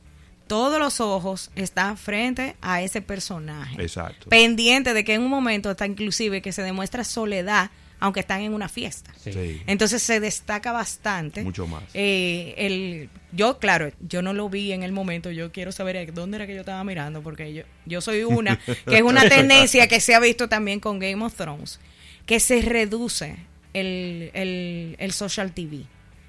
todos 0.48 0.80
los 0.80 1.00
ojos 1.00 1.50
están 1.54 1.96
frente 1.96 2.56
a 2.60 2.82
ese 2.82 3.02
personaje. 3.02 3.80
Exacto. 3.80 4.28
Pendiente 4.30 4.94
de 4.94 5.04
que 5.04 5.14
en 5.14 5.22
un 5.22 5.28
momento 5.28 5.70
está 5.70 5.86
inclusive 5.86 6.42
que 6.42 6.52
se 6.52 6.62
demuestra 6.62 7.04
soledad, 7.04 7.70
aunque 8.00 8.20
están 8.20 8.40
en 8.42 8.54
una 8.54 8.68
fiesta. 8.68 9.12
Sí. 9.18 9.62
Entonces 9.66 10.02
se 10.02 10.20
destaca 10.20 10.72
bastante. 10.72 11.42
Mucho 11.42 11.66
más. 11.66 11.82
Eh, 11.94 12.54
el, 12.56 13.10
yo, 13.32 13.58
claro, 13.58 13.90
yo 14.00 14.22
no 14.22 14.32
lo 14.32 14.48
vi 14.48 14.72
en 14.72 14.82
el 14.82 14.92
momento. 14.92 15.30
Yo 15.30 15.52
quiero 15.52 15.72
saber 15.72 16.12
dónde 16.12 16.36
era 16.36 16.46
que 16.46 16.54
yo 16.54 16.60
estaba 16.60 16.82
mirando, 16.84 17.22
porque 17.22 17.52
yo, 17.52 17.62
yo 17.86 18.00
soy 18.00 18.22
una, 18.22 18.58
que 18.86 18.96
es 18.96 19.02
una 19.02 19.22
tendencia 19.28 19.88
que 19.88 20.00
se 20.00 20.14
ha 20.14 20.20
visto 20.20 20.48
también 20.48 20.80
con 20.80 20.98
Game 20.98 21.24
of 21.24 21.34
Thrones, 21.34 21.80
que 22.26 22.40
se 22.40 22.62
reduce 22.62 23.36
el, 23.74 24.30
el, 24.34 24.96
el 24.98 25.12
social 25.12 25.52
TV. 25.52 25.84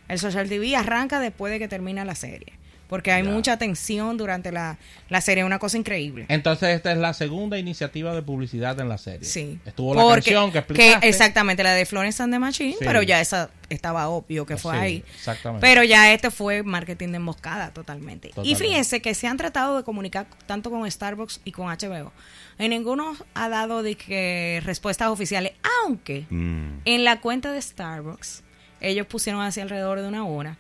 El 0.08 0.18
social 0.18 0.50
TV 0.50 0.76
arranca 0.76 1.20
después 1.20 1.54
de 1.54 1.60
que 1.60 1.68
termina 1.68 2.04
la 2.04 2.16
serie, 2.16 2.54
porque 2.90 3.12
hay 3.14 3.24
Ya. 3.24 3.30
mucha 3.30 3.58
tensión 3.58 4.18
durante 4.18 4.52
la, 4.52 4.78
la 5.08 5.22
serie, 5.22 5.44
una 5.46 5.60
cosa 5.60 5.78
increíble. 5.78 6.26
Entonces 6.28 6.70
esta 6.76 6.92
es 6.92 6.98
la 6.98 7.14
segunda 7.14 7.58
iniciativa 7.58 8.14
de 8.14 8.22
publicidad 8.24 8.78
en 8.80 8.90
la 8.90 8.98
serie. 8.98 9.24
Sí. 9.24 9.60
Estuvo 9.66 9.96
la 9.96 10.04
canción 10.16 10.52
que 10.52 10.58
explicaste. 10.58 11.08
exactamente, 11.08 11.64
la 11.64 11.74
de 11.74 11.86
Florence 11.86 12.22
and 12.22 12.34
the 12.34 12.40
Machine, 12.40 12.74
Sí. 12.74 12.80
pero 12.86 13.02
ya 13.04 13.22
esa 13.22 13.52
estaba 13.70 14.10
obvio 14.10 14.46
que 14.48 14.58
fue 14.58 14.74
Sí, 14.74 14.80
ahí. 14.80 15.04
exactamente. 15.16 15.66
Pero 15.66 15.84
ya 15.84 16.12
este 16.12 16.32
fue 16.32 16.64
marketing 16.64 17.10
de 17.10 17.18
emboscada 17.18 17.72
totalmente. 17.72 18.32
Y 18.44 18.56
fíjense 18.56 19.02
que 19.02 19.14
se 19.14 19.28
han 19.28 19.38
tratado 19.38 19.78
de 19.78 19.84
comunicar 19.84 20.26
tanto 20.48 20.72
con 20.72 20.90
Starbucks 20.90 21.42
y 21.46 21.52
con 21.52 21.68
HBO. 21.70 22.12
En 22.58 22.72
ninguno 22.72 23.16
ha 23.36 23.48
dado 23.50 23.84
de 23.84 23.96
que 23.96 24.62
respuestas 24.66 25.10
oficiales, 25.10 25.54
aunque 25.86 26.26
Mm. 26.30 26.80
en 26.86 27.04
la 27.04 27.22
cuenta 27.22 27.52
de 27.52 27.62
Starbucks 27.62 28.44
ellos 28.82 29.06
pusieron 29.08 29.42
hacia 29.44 29.62
alrededor 29.64 30.02
de 30.02 30.08
una 30.08 30.26
hora 30.26 30.58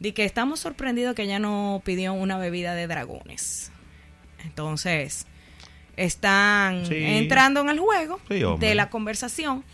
de 0.00 0.12
que 0.14 0.24
estamos 0.24 0.58
sorprendidos 0.60 1.14
que 1.14 1.22
ella 1.22 1.38
no 1.38 1.80
pidió 1.84 2.12
una 2.12 2.36
bebida 2.38 2.74
de 2.74 2.86
dragones. 2.88 3.70
Entonces, 4.44 5.26
están 5.96 6.86
Sí. 6.86 6.94
entrando 6.96 7.60
en 7.60 7.68
el 7.68 7.78
juego 7.78 8.20
Sí, 8.28 8.42
de 8.58 8.74
la 8.74 8.88
conversación. 8.90 9.64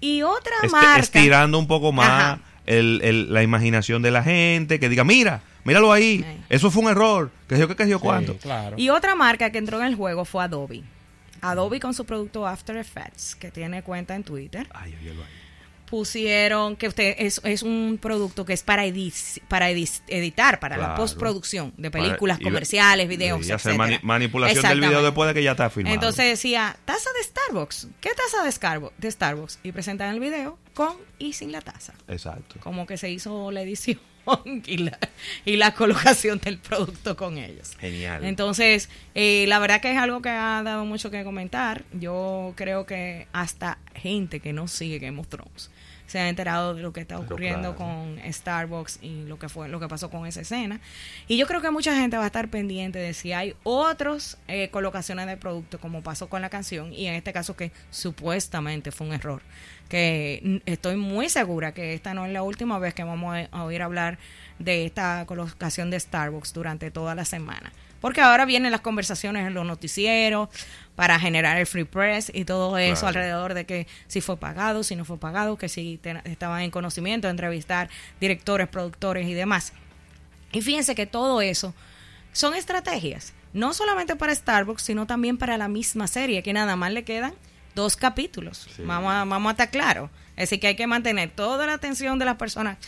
Y 0.00 0.22
otra 0.22 0.52
Este- 0.62 0.68
marca. 0.76 0.98
estirando 0.98 1.58
un 1.58 1.66
poco 1.66 1.92
más 1.92 2.40
el- 2.66 3.00
el- 3.04 3.32
la 3.32 3.42
imaginación 3.42 4.02
de 4.02 4.10
la 4.10 4.22
gente, 4.24 4.80
que 4.80 4.88
diga, 4.88 5.04
mira, 5.04 5.42
míralo 5.64 5.92
ahí, 5.92 6.24
eso 6.48 6.70
fue 6.70 6.82
un 6.82 6.90
error, 6.90 7.30
que 7.48 7.58
yo 7.58 7.68
que 7.68 7.76
que 7.76 7.88
yo 7.88 8.00
cuánto. 8.00 8.36
Y 8.76 8.88
otra 8.90 9.14
marca 9.14 9.50
que 9.50 9.58
entró 9.58 9.80
en 9.80 9.86
el 9.86 9.94
juego 9.94 10.24
fue 10.24 10.42
Adobe. 10.44 10.82
Adobe 11.42 11.78
con 11.78 11.94
su 11.94 12.04
producto 12.04 12.46
After 12.46 12.76
Effects, 12.76 13.36
que 13.36 13.50
tiene 13.52 13.82
cuenta 13.82 14.16
en 14.16 14.24
Twitter. 14.24 14.66
Ay, 14.74 14.94
pusieron 15.86 16.76
que 16.76 16.88
usted 16.88 17.14
es, 17.18 17.40
es 17.44 17.62
un 17.62 17.98
producto 18.00 18.44
que 18.44 18.52
es 18.52 18.62
para 18.62 18.82
para 19.48 19.70
editar, 19.70 20.60
para 20.60 20.76
la 20.76 20.94
postproducción 20.94 21.72
de 21.76 21.90
películas 21.90 22.38
comerciales, 22.38 23.08
videos, 23.08 23.46
y 23.46 23.52
hacer 23.52 23.76
manipulación 24.02 24.62
del 24.62 24.80
video 24.80 25.02
después 25.02 25.28
de 25.28 25.34
que 25.34 25.42
ya 25.42 25.52
está 25.52 25.70
filmado. 25.70 25.94
Entonces 25.94 26.26
decía, 26.26 26.76
taza 26.84 27.10
de 27.16 27.24
Starbucks. 27.24 27.88
¿Qué 28.00 28.10
taza 28.10 28.44
de 28.44 28.52
Starbucks? 28.52 28.94
De 28.98 29.10
Starbucks 29.10 29.58
y 29.62 29.72
presentan 29.72 30.12
el 30.12 30.20
video 30.20 30.58
con 30.74 30.96
y 31.18 31.32
sin 31.32 31.52
la 31.52 31.60
taza. 31.60 31.94
Exacto. 32.08 32.56
Como 32.60 32.86
que 32.86 32.96
se 32.96 33.10
hizo 33.10 33.50
la 33.50 33.62
edición 33.62 33.98
y 34.66 34.78
la, 34.78 34.98
y 35.44 35.56
la 35.56 35.72
colocación 35.74 36.38
del 36.38 36.58
producto 36.58 37.16
con 37.16 37.38
ellos. 37.38 37.76
Genial. 37.78 38.24
Entonces, 38.24 38.88
eh, 39.14 39.46
la 39.48 39.58
verdad 39.58 39.80
que 39.80 39.92
es 39.92 39.98
algo 39.98 40.20
que 40.20 40.30
ha 40.30 40.62
dado 40.62 40.84
mucho 40.84 41.10
que 41.10 41.24
comentar. 41.24 41.84
Yo 41.92 42.52
creo 42.56 42.86
que 42.86 43.28
hasta 43.32 43.78
gente 43.94 44.40
que 44.40 44.52
no 44.52 44.68
sigue 44.68 44.98
Game 44.98 45.20
of 45.20 45.28
Thrones 45.28 45.70
se 46.06 46.18
ha 46.18 46.28
enterado 46.28 46.74
de 46.74 46.82
lo 46.82 46.92
que 46.92 47.00
está 47.00 47.18
ocurriendo 47.18 47.74
con 47.76 48.18
Starbucks 48.24 49.00
y 49.02 49.24
lo 49.24 49.38
que 49.38 49.48
fue 49.48 49.68
lo 49.68 49.80
que 49.80 49.88
pasó 49.88 50.10
con 50.10 50.26
esa 50.26 50.40
escena. 50.40 50.80
Y 51.28 51.36
yo 51.36 51.46
creo 51.46 51.60
que 51.60 51.70
mucha 51.70 51.94
gente 51.96 52.16
va 52.16 52.24
a 52.24 52.26
estar 52.26 52.48
pendiente 52.48 52.98
de 52.98 53.14
si 53.14 53.32
hay 53.32 53.54
otros 53.62 54.38
eh, 54.48 54.68
colocaciones 54.70 55.26
de 55.26 55.36
producto 55.36 55.78
como 55.80 56.02
pasó 56.02 56.28
con 56.28 56.42
la 56.42 56.50
canción 56.50 56.92
y 56.92 57.06
en 57.06 57.14
este 57.14 57.32
caso 57.32 57.56
que 57.56 57.72
supuestamente 57.90 58.92
fue 58.92 59.06
un 59.06 59.14
error 59.14 59.42
que 59.88 60.62
estoy 60.66 60.96
muy 60.96 61.28
segura 61.28 61.72
que 61.72 61.94
esta 61.94 62.12
no 62.12 62.26
es 62.26 62.32
la 62.32 62.42
última 62.42 62.78
vez 62.78 62.94
que 62.94 63.04
vamos 63.04 63.36
a 63.50 63.64
oír 63.64 63.82
hablar 63.82 64.18
de 64.58 64.84
esta 64.84 65.24
colocación 65.26 65.90
de 65.90 66.00
Starbucks 66.00 66.52
durante 66.52 66.90
toda 66.90 67.14
la 67.14 67.24
semana. 67.24 67.72
Porque 68.06 68.20
ahora 68.20 68.44
vienen 68.44 68.70
las 68.70 68.82
conversaciones 68.82 69.48
en 69.48 69.52
los 69.52 69.66
noticieros 69.66 70.48
para 70.94 71.18
generar 71.18 71.56
el 71.56 71.66
free 71.66 71.82
press 71.82 72.30
y 72.32 72.44
todo 72.44 72.78
eso 72.78 73.08
alrededor 73.08 73.52
de 73.52 73.66
que 73.66 73.88
si 74.06 74.20
fue 74.20 74.36
pagado, 74.36 74.84
si 74.84 74.94
no 74.94 75.04
fue 75.04 75.18
pagado, 75.18 75.58
que 75.58 75.68
si 75.68 75.98
estaban 76.22 76.62
en 76.62 76.70
conocimiento 76.70 77.26
de 77.26 77.32
entrevistar 77.32 77.90
directores, 78.20 78.68
productores 78.68 79.26
y 79.26 79.34
demás. 79.34 79.72
Y 80.52 80.60
fíjense 80.62 80.94
que 80.94 81.06
todo 81.06 81.40
eso 81.40 81.74
son 82.30 82.54
estrategias, 82.54 83.32
no 83.52 83.74
solamente 83.74 84.14
para 84.14 84.32
Starbucks, 84.32 84.82
sino 84.82 85.08
también 85.08 85.36
para 85.36 85.58
la 85.58 85.66
misma 85.66 86.06
serie, 86.06 86.44
que 86.44 86.52
nada 86.52 86.76
más 86.76 86.92
le 86.92 87.02
quedan 87.02 87.34
dos 87.74 87.96
capítulos. 87.96 88.68
Vamos, 88.84 89.12
a, 89.12 89.24
vamos 89.24 89.50
a 89.50 89.50
estar 89.50 89.70
claros. 89.72 90.10
Así 90.36 90.58
que 90.58 90.68
hay 90.68 90.76
que 90.76 90.86
mantener 90.86 91.30
toda 91.30 91.66
la 91.66 91.72
atención 91.72 92.20
de 92.20 92.24
las 92.24 92.36
personas 92.36 92.78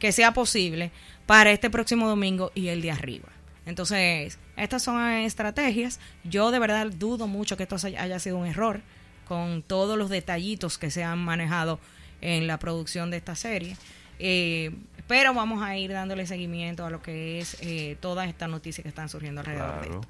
que 0.00 0.10
sea 0.10 0.34
posible 0.34 0.90
para 1.26 1.52
este 1.52 1.70
próximo 1.70 2.08
domingo 2.08 2.50
y 2.56 2.66
el 2.66 2.82
de 2.82 2.90
arriba. 2.90 3.33
Entonces, 3.66 4.38
estas 4.56 4.82
son 4.82 5.00
estrategias. 5.08 6.00
Yo 6.24 6.50
de 6.50 6.58
verdad 6.58 6.86
dudo 6.88 7.26
mucho 7.26 7.56
que 7.56 7.62
esto 7.62 7.76
haya 7.76 8.18
sido 8.18 8.38
un 8.38 8.46
error 8.46 8.80
con 9.26 9.62
todos 9.62 9.96
los 9.96 10.10
detallitos 10.10 10.78
que 10.78 10.90
se 10.90 11.02
han 11.02 11.18
manejado 11.18 11.80
en 12.20 12.46
la 12.46 12.58
producción 12.58 13.10
de 13.10 13.16
esta 13.16 13.34
serie. 13.34 13.76
Eh, 14.18 14.70
pero 15.06 15.34
vamos 15.34 15.62
a 15.62 15.76
ir 15.76 15.92
dándole 15.92 16.26
seguimiento 16.26 16.84
a 16.84 16.90
lo 16.90 17.02
que 17.02 17.38
es 17.38 17.56
eh, 17.60 17.96
todas 18.00 18.28
estas 18.28 18.48
noticias 18.48 18.82
que 18.82 18.88
están 18.88 19.08
surgiendo 19.08 19.40
alrededor 19.40 19.80
de 19.80 19.86
esto. 19.86 20.00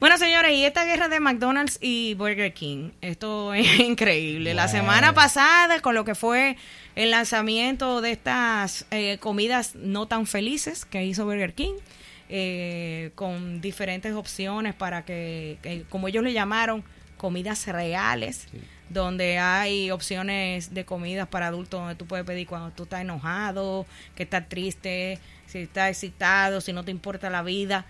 Bueno, 0.00 0.16
señores, 0.16 0.52
y 0.52 0.64
esta 0.64 0.84
guerra 0.84 1.08
de 1.08 1.20
McDonald's 1.20 1.78
y 1.80 2.14
Burger 2.14 2.54
King, 2.54 2.90
esto 3.02 3.52
es 3.54 3.78
increíble. 3.80 4.54
La 4.54 4.66
semana 4.66 5.12
pasada, 5.12 5.80
con 5.80 5.94
lo 5.94 6.04
que 6.04 6.14
fue 6.14 6.56
el 6.96 7.10
lanzamiento 7.10 8.00
de 8.00 8.12
estas 8.12 8.86
eh, 8.90 9.18
comidas 9.20 9.74
no 9.74 10.06
tan 10.06 10.26
felices 10.26 10.86
que 10.86 11.04
hizo 11.04 11.26
Burger 11.26 11.52
King, 11.52 11.74
eh, 12.32 13.10
con 13.16 13.60
diferentes 13.60 14.14
opciones 14.14 14.74
para 14.74 15.04
que, 15.04 15.84
como 15.88 16.06
ellos 16.06 16.22
le 16.22 16.32
llamaron, 16.32 16.84
comidas 17.16 17.66
reales, 17.66 18.46
donde 18.88 19.38
hay 19.38 19.90
opciones 19.90 20.72
de 20.72 20.84
comidas 20.84 21.28
para 21.28 21.48
adultos 21.48 21.80
donde 21.80 21.96
tú 21.96 22.06
puedes 22.06 22.24
pedir 22.24 22.46
cuando 22.46 22.70
tú 22.70 22.84
estás 22.84 23.00
enojado, 23.02 23.84
que 24.14 24.22
estás 24.22 24.48
triste, 24.48 25.18
si 25.46 25.58
estás 25.58 25.90
excitado, 25.90 26.60
si 26.60 26.72
no 26.72 26.84
te 26.84 26.92
importa 26.92 27.28
la 27.30 27.42
vida 27.42 27.84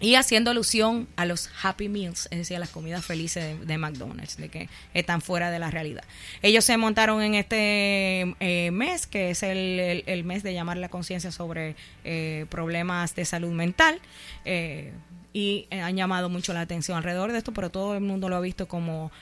y 0.00 0.14
haciendo 0.14 0.50
alusión 0.50 1.08
a 1.16 1.24
los 1.24 1.50
Happy 1.62 1.88
Meals, 1.88 2.28
es 2.30 2.38
decir, 2.38 2.56
a 2.56 2.60
las 2.60 2.70
comidas 2.70 3.04
felices 3.04 3.66
de, 3.66 3.78
McDonald's, 3.78 4.36
de 4.36 4.48
que 4.48 4.68
están 4.94 5.20
fuera 5.20 5.50
de 5.50 5.58
la 5.58 5.70
realidad. 5.70 6.04
Ellos 6.42 6.64
se 6.64 6.76
montaron 6.76 7.20
en 7.22 7.34
este 7.34 8.36
eh, 8.40 8.70
mes, 8.70 9.06
que 9.06 9.30
es 9.30 9.42
el, 9.42 10.24
mes 10.24 10.42
de 10.42 10.54
llamar 10.54 10.76
la 10.76 10.88
conciencia 10.88 11.32
sobre 11.32 11.74
eh, 12.04 12.46
problemas 12.48 13.14
de 13.14 13.24
salud 13.24 13.52
mental, 13.52 14.00
eh, 14.44 14.92
y 15.32 15.68
han 15.70 15.96
llamado 15.96 16.28
mucho 16.28 16.52
la 16.52 16.62
atención 16.62 16.96
alrededor 16.96 17.32
de 17.32 17.38
esto, 17.38 17.52
pero 17.52 17.70
todo 17.70 17.94
el 17.94 18.00
mundo 18.00 18.28
lo 18.28 18.36
ha 18.36 18.40
visto 18.40 18.66
como 18.66 19.12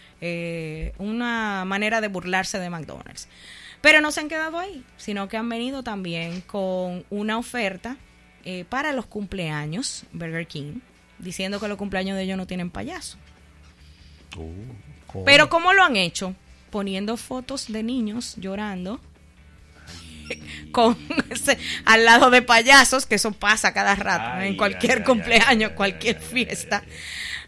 una 0.99 1.65
manera 1.67 2.01
de 2.01 2.09
burlarse 2.09 2.59
de 2.59 2.71
McDonald's. 2.71 3.29
Pero 3.81 4.01
no 4.01 4.13
se 4.13 4.21
han 4.21 4.29
quedado 4.29 4.59
ahí, 4.59 4.85
sino 4.97 5.29
que 5.29 5.37
han 5.37 5.49
venido 5.49 5.83
también 5.83 6.41
con 6.43 7.05
una 7.11 7.39
oferta 7.39 7.97
eh, 8.49 8.65
para 8.65 8.93
los 8.93 9.07
cumpleaños, 9.07 10.05
Burger 10.13 10.47
King, 10.47 10.79
diciendo 11.19 11.59
que 11.59 11.67
los 11.67 11.77
cumpleaños 11.77 12.17
de 12.17 12.23
ellos 12.23 12.37
no 12.37 12.47
tienen 12.47 12.71
payaso. 12.71 13.19
Oh, 14.37 15.25
Pero 15.25 15.49
¿cómo 15.49 15.73
lo 15.73 15.83
han 15.83 15.97
hecho? 15.97 16.33
Poniendo 16.71 17.17
fotos 17.17 17.67
de 17.73 17.83
niños 17.83 18.37
llorando 18.37 19.01
con 20.71 20.97
al 21.87 22.05
lado 22.05 22.31
de 22.31 22.41
payasos, 22.41 23.05
que 23.05 23.17
eso 23.17 23.33
pasa 23.33 23.75
cada 23.75 23.97
rato 23.97 24.41
en 24.41 24.57
cualquier 24.57 25.03
cumpleaños, 25.03 25.73
cualquier 25.73 26.21
fiesta, 26.21 26.85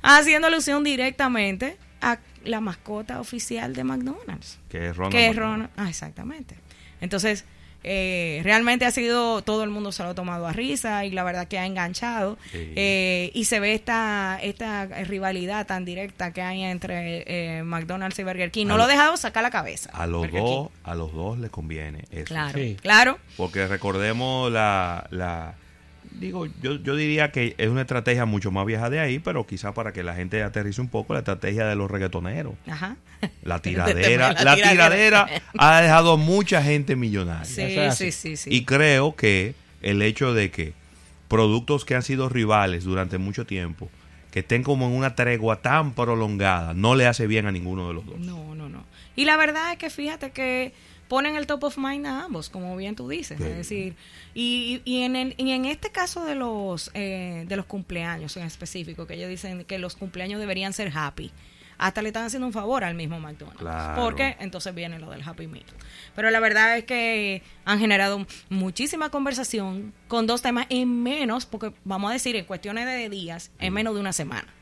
haciendo 0.03 0.49
alusión 0.49 0.83
directamente 0.83 1.77
a 2.01 2.19
la 2.43 2.61
mascota 2.61 3.21
oficial 3.21 3.73
de 3.73 3.85
McDonald's. 3.85 4.59
Que 4.69 4.89
es 5.29 5.37
Ronald. 5.37 5.71
Ah, 5.77 5.89
exactamente. 5.89 6.57
Entonces, 7.01 7.45
eh, 7.85 8.41
realmente 8.43 8.85
ha 8.85 8.91
sido, 8.91 9.43
todo 9.43 9.65
el 9.65 9.71
mundo 9.71 9.93
se 9.93 10.03
lo 10.03 10.11
ha 10.11 10.15
tomado 10.15 10.47
a 10.47 10.53
risa 10.53 11.05
y 11.05 11.11
la 11.11 11.23
verdad 11.23 11.47
que 11.47 11.59
ha 11.59 11.67
enganchado. 11.67 12.37
Eh, 12.53 13.31
y 13.35 13.45
se 13.45 13.61
ve 13.61 13.75
esta, 13.75 14.39
esta 14.43 14.87
rivalidad 14.87 15.67
tan 15.67 15.85
directa 15.85 16.33
que 16.33 16.43
hay 16.43 16.63
entre 16.63 17.25
eh, 17.27 17.63
McDonald's 17.63 18.19
y 18.19 18.25
Burger 18.25 18.51
King. 18.51 18.67
No 18.67 18.77
lo 18.77 18.85
ha 18.85 18.89
dejado 18.89 19.17
sacar 19.17 19.43
la 19.43 19.51
cabeza. 19.51 19.91
A 19.93 20.07
los, 20.07 20.31
dos, 20.31 20.71
a 20.85 20.95
los 20.95 21.13
dos 21.13 21.39
les 21.39 21.51
conviene 21.51 22.05
eso. 22.11 22.25
Claro, 22.27 22.59
claro. 22.83 23.19
Porque 23.37 23.67
recordemos 23.67 24.51
la, 24.51 25.07
la 25.11 25.55
digo, 26.13 26.47
yo, 26.63 26.77
yo 26.77 26.97
diría 26.97 27.31
que 27.33 27.55
es 27.59 27.69
una 27.69 27.83
estrategia 27.83 28.25
mucho 28.25 28.51
más 28.51 28.67
vieja 28.67 28.91
de 28.91 29.01
ahí, 29.01 29.19
pero 29.19 29.47
quizá 29.47 29.73
para 29.73 29.93
que 29.93 30.03
la 30.03 30.15
gente 30.15 30.43
aterrice 30.43 30.81
un 30.81 30.89
poco 30.89 31.13
la 31.13 31.21
estrategia 31.21 31.67
de 31.67 31.77
los 31.77 31.91
reggaetoneros. 31.91 32.55
Ajá. 32.67 32.97
La 33.43 33.59
tiradera, 33.63 34.33
la, 34.33 34.55
tiradera 34.55 35.29
ha 35.57 35.81
dejado 35.81 36.17
mucha 36.17 36.63
gente 36.63 36.97
millonaria. 36.97 37.45
Sí, 37.93 38.13
sí, 38.13 38.37
sí, 38.37 38.51
Y 38.51 38.65
creo 38.65 39.15
que 39.17 39.55
el 39.83 40.03
hecho 40.03 40.35
de 40.35 40.51
que 40.51 40.73
productos 41.29 41.85
que 41.85 41.95
han 41.95 42.03
sido 42.03 42.29
rivales 42.29 42.85
durante 42.85 43.19
mucho 43.19 43.47
tiempo, 43.47 43.91
que 44.31 44.41
estén 44.41 44.63
como 44.63 44.87
en 44.87 44.93
una 44.93 45.15
tregua 45.15 45.63
tan 45.63 45.93
prolongada, 45.93 46.75
no 46.75 46.95
le 46.95 47.07
hace 47.07 47.27
bien 47.27 47.47
a 47.47 47.53
ninguno 47.53 47.89
de 47.89 47.95
los 47.95 48.07
dos. 48.07 48.19
No, 48.19 48.55
no, 48.55 48.69
no. 48.69 48.85
Y 49.17 49.25
la 49.25 49.37
verdad 49.37 49.73
es 49.73 49.79
que 49.79 49.91
fíjate 49.91 50.31
que 50.31 50.73
ponen 51.09 51.37
el 51.37 51.47
top 51.47 51.65
of 51.65 51.79
mind 51.79 52.07
a 52.07 52.25
ambos, 52.25 52.51
como 52.51 52.77
bien 52.77 52.95
tú 52.95 53.09
dices. 53.09 53.41
Es 53.41 53.57
decir, 53.57 53.97
y, 54.35 54.83
y, 54.85 55.03
en 55.03 55.17
en 55.17 55.65
este 55.65 55.91
caso 55.91 56.25
de 56.25 56.35
los, 56.35 56.91
eh, 56.95 57.45
de 57.49 57.57
los 57.57 57.67
cumpleaños 57.67 58.37
en 58.37 58.45
específico, 58.45 59.07
que 59.07 59.15
ellos 59.15 59.29
dicen 59.29 59.65
que 59.65 59.79
los 59.79 59.97
cumpleaños 59.97 60.39
deberían 60.39 60.73
ser 60.73 60.93
happy, 60.95 61.33
hasta 61.79 62.03
le 62.03 62.09
están 62.09 62.25
haciendo 62.25 62.47
un 62.47 62.53
favor 62.53 62.85
al 62.85 62.95
mismo 62.95 63.19
McDonald's. 63.21 63.63
Porque 63.97 64.37
entonces 64.41 64.75
viene 64.75 64.99
lo 64.99 65.11
del 65.11 65.23
Happy 65.27 65.47
Meal. 65.47 65.65
Pero 66.15 66.31
la 66.31 66.41
verdad 66.41 66.77
es 66.77 66.85
que 66.85 67.43
han 67.65 67.79
generado 67.79 68.27
muchísima 68.49 69.11
conversación 69.11 69.95
con 70.09 70.27
dos 70.27 70.43
temas 70.43 70.67
en 70.71 71.03
menos, 71.03 71.47
porque 71.47 71.73
vamos 71.85 72.11
a 72.11 72.15
decir, 72.15 72.37
en 72.37 72.45
cuestiones 72.45 72.85
de 72.85 73.09
días, 73.09 73.53
en 73.61 73.73
menos 73.73 73.95
de 73.95 74.01
una 74.01 74.13
semana 74.13 74.58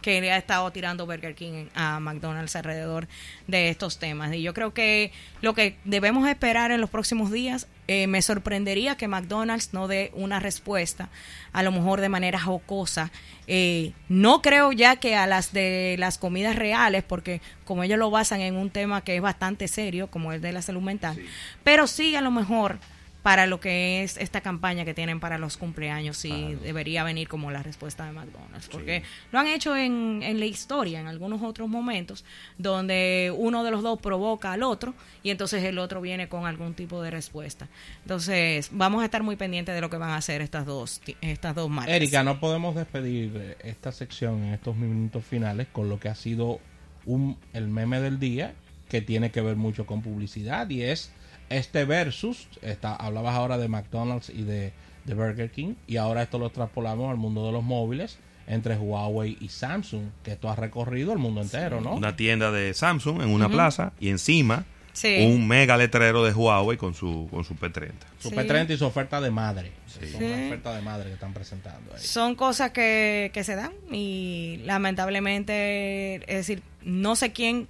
que 0.00 0.30
ha 0.30 0.36
estado 0.36 0.70
tirando 0.70 1.06
Burger 1.06 1.34
King 1.34 1.66
a 1.74 2.00
McDonald's 2.00 2.56
alrededor 2.56 3.08
de 3.46 3.68
estos 3.68 3.98
temas. 3.98 4.32
Y 4.34 4.42
yo 4.42 4.54
creo 4.54 4.72
que 4.72 5.12
lo 5.40 5.54
que 5.54 5.76
debemos 5.84 6.28
esperar 6.28 6.70
en 6.70 6.80
los 6.80 6.90
próximos 6.90 7.30
días, 7.30 7.66
eh, 7.88 8.06
me 8.06 8.22
sorprendería 8.22 8.96
que 8.96 9.08
McDonald's 9.08 9.72
no 9.72 9.88
dé 9.88 10.10
una 10.14 10.40
respuesta, 10.40 11.08
a 11.52 11.62
lo 11.62 11.72
mejor 11.72 12.00
de 12.00 12.08
manera 12.08 12.38
jocosa. 12.38 13.10
Eh, 13.46 13.92
no 14.08 14.42
creo 14.42 14.72
ya 14.72 14.96
que 14.96 15.16
a 15.16 15.26
las 15.26 15.52
de 15.52 15.96
las 15.98 16.18
comidas 16.18 16.56
reales, 16.56 17.02
porque 17.02 17.40
como 17.64 17.82
ellos 17.82 17.98
lo 17.98 18.10
basan 18.10 18.40
en 18.40 18.56
un 18.56 18.70
tema 18.70 19.02
que 19.02 19.16
es 19.16 19.22
bastante 19.22 19.66
serio, 19.68 20.08
como 20.08 20.32
el 20.32 20.40
de 20.40 20.52
la 20.52 20.62
salud 20.62 20.82
mental, 20.82 21.18
pero 21.64 21.86
sí 21.86 22.14
a 22.14 22.20
lo 22.20 22.30
mejor 22.30 22.78
para 23.22 23.46
lo 23.46 23.60
que 23.60 24.02
es 24.02 24.16
esta 24.16 24.40
campaña 24.40 24.84
que 24.84 24.94
tienen 24.94 25.20
para 25.20 25.38
los 25.38 25.56
cumpleaños 25.56 26.24
y 26.24 26.54
debería 26.54 27.04
venir 27.04 27.28
como 27.28 27.50
la 27.50 27.62
respuesta 27.62 28.06
de 28.06 28.12
McDonald's 28.12 28.68
porque 28.68 29.02
lo 29.30 29.38
han 29.38 29.46
hecho 29.46 29.76
en, 29.76 30.22
en 30.22 30.40
la 30.40 30.46
historia 30.46 31.00
en 31.00 31.06
algunos 31.06 31.42
otros 31.42 31.68
momentos 31.68 32.24
donde 32.56 33.32
uno 33.36 33.62
de 33.64 33.70
los 33.70 33.82
dos 33.82 34.00
provoca 34.00 34.52
al 34.52 34.62
otro 34.62 34.94
y 35.22 35.30
entonces 35.30 35.62
el 35.64 35.78
otro 35.78 36.00
viene 36.00 36.28
con 36.28 36.46
algún 36.46 36.74
tipo 36.74 37.02
de 37.02 37.10
respuesta. 37.10 37.68
Entonces 38.02 38.70
vamos 38.72 39.02
a 39.02 39.04
estar 39.04 39.22
muy 39.22 39.36
pendientes 39.36 39.74
de 39.74 39.80
lo 39.80 39.90
que 39.90 39.96
van 39.96 40.10
a 40.10 40.16
hacer 40.16 40.40
estas 40.40 40.66
dos 40.66 41.00
estas 41.20 41.54
dos 41.54 41.68
marcas. 41.68 41.94
Erika 41.94 42.22
no 42.22 42.40
podemos 42.40 42.74
despedir 42.74 43.56
esta 43.62 43.92
sección 43.92 44.44
en 44.44 44.54
estos 44.54 44.76
minutos 44.76 45.24
finales 45.24 45.66
con 45.72 45.88
lo 45.88 46.00
que 46.00 46.08
ha 46.08 46.14
sido 46.14 46.60
un 47.06 47.36
el 47.52 47.68
meme 47.68 48.00
del 48.00 48.18
día 48.18 48.54
que 48.88 49.00
tiene 49.00 49.30
que 49.30 49.40
ver 49.40 49.56
mucho 49.56 49.86
con 49.86 50.02
publicidad 50.02 50.68
y 50.70 50.82
es 50.82 51.12
este 51.50 51.84
versus, 51.84 52.48
está, 52.62 52.96
hablabas 52.96 53.34
ahora 53.34 53.58
de 53.58 53.68
McDonald's 53.68 54.30
y 54.30 54.42
de, 54.42 54.72
Burger 55.06 55.50
King, 55.50 55.74
y 55.88 55.96
ahora 55.96 56.22
esto 56.22 56.38
lo 56.38 56.50
traspolamos 56.50 57.10
al 57.10 57.16
mundo 57.16 57.44
de 57.44 57.50
los 57.50 57.64
móviles 57.64 58.18
entre 58.46 58.76
Huawei 58.76 59.36
y 59.40 59.48
Samsung, 59.48 60.04
que 60.22 60.32
esto 60.32 60.48
ha 60.48 60.54
recorrido 60.54 61.12
el 61.12 61.18
mundo 61.18 61.42
entero, 61.42 61.80
¿no? 61.80 61.94
Una 61.94 62.14
tienda 62.14 62.52
de 62.52 62.72
Samsung 62.74 63.20
en 63.20 63.30
una 63.30 63.48
plaza 63.48 63.92
y 63.98 64.08
encima 64.08 64.66
un 65.04 65.48
mega 65.48 65.76
letrero 65.76 66.24
de 66.24 66.32
Huawei 66.32 66.76
con 66.76 66.94
su, 66.94 67.28
con 67.30 67.44
su 67.44 67.54
P30. 67.54 67.92
Su 68.18 68.30
P30 68.30 68.70
y 68.70 68.76
su 68.76 68.84
oferta 68.84 69.20
de 69.20 69.30
madre. 69.30 69.72
Son 69.86 70.22
una 70.22 70.46
oferta 70.46 70.74
de 70.74 70.82
madre 70.82 71.08
que 71.08 71.14
están 71.14 71.32
presentando 71.32 71.94
ahí. 71.94 72.00
Son 72.02 72.34
cosas 72.34 72.70
que, 72.70 73.30
que 73.32 73.44
se 73.44 73.56
dan 73.56 73.72
y 73.90 74.60
lamentablemente, 74.64 76.16
es 76.16 76.46
decir, 76.46 76.62
no 76.82 77.16
sé 77.16 77.32
quién, 77.32 77.68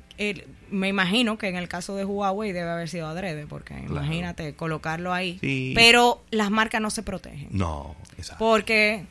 me 0.71 0.89
imagino 0.89 1.39
que 1.39 1.49
en 1.49 1.57
el 1.57 1.69
caso 1.69 1.97
de 1.97 2.05
Huawei 2.05 2.53
debe 2.53 2.71
haber 2.71 2.89
sido 2.89 3.07
adrede, 3.07 3.47
porque 3.47 3.75
imagínate 3.79 4.55
colocarlo 4.55 5.12
ahí. 5.12 5.73
Pero 5.75 6.23
las 6.31 6.50
marcas 6.50 6.81
no 6.81 6.91
se 6.91 7.03
protegen. 7.03 7.49
No, 7.50 7.97
exacto. 8.17 8.45
Porque 8.45 9.05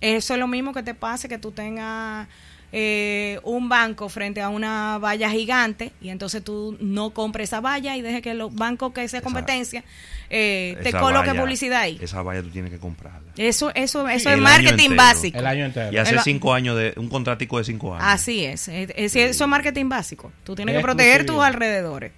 eso 0.00 0.34
es 0.34 0.40
lo 0.40 0.46
mismo 0.48 0.72
que 0.72 0.82
te 0.82 0.94
pase 0.94 1.28
que 1.28 1.38
tú 1.38 1.52
tengas 1.52 2.28
eh, 2.76 3.38
un 3.44 3.68
banco 3.68 4.08
frente 4.08 4.40
a 4.40 4.48
una 4.48 4.98
valla 4.98 5.30
gigante 5.30 5.92
y 6.00 6.08
entonces 6.08 6.42
tú 6.42 6.76
no 6.80 7.10
compres 7.10 7.50
esa 7.50 7.60
valla 7.60 7.96
y 7.96 8.02
dejes 8.02 8.20
que 8.20 8.34
los 8.34 8.52
bancos 8.52 8.92
que 8.92 9.06
sea 9.06 9.22
competencia 9.22 9.84
eh, 10.28 10.76
te 10.82 10.92
coloque 10.92 11.34
publicidad 11.34 11.82
ahí. 11.82 12.00
Esa 12.02 12.22
valla 12.22 12.42
tú 12.42 12.48
tienes 12.48 12.72
que 12.72 12.80
comprarla. 12.80 13.30
Eso, 13.36 13.70
eso, 13.76 14.08
eso 14.08 14.28
es 14.28 14.38
marketing 14.40 14.96
básico. 14.96 15.38
El 15.38 15.46
año 15.46 15.66
entero. 15.66 15.92
Y 15.92 15.98
hacer 15.98 16.20
cinco 16.22 16.52
años 16.52 16.76
de 16.76 16.94
un 16.96 17.08
contratico 17.08 17.58
de 17.58 17.64
cinco 17.64 17.94
años. 17.94 18.08
Así 18.08 18.44
es. 18.44 18.66
Eso 18.66 19.20
es 19.20 19.46
marketing 19.46 19.88
básico. 19.88 20.32
Tú 20.42 20.56
tienes 20.56 20.74
que 20.74 20.82
proteger 20.82 21.24
tus 21.24 21.40
alrededores 21.40 22.10